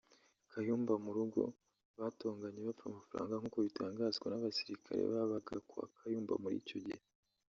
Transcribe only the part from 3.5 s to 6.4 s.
bitangazwa n’abasilikare babaga kwa Kayumba